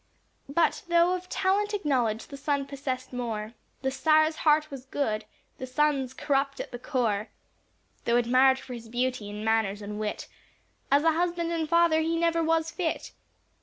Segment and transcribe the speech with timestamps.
[0.49, 3.53] But though of talent acknowledged the son possessed more,
[3.83, 5.25] The sire's heart was good,
[5.59, 7.29] the son's corrupt at the core;
[8.05, 10.27] Though admired for his beauty, and manners, and wit,
[10.89, 13.11] As a husband and father he never was fit.